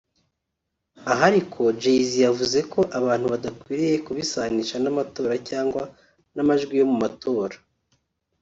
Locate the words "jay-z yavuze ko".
1.81-2.79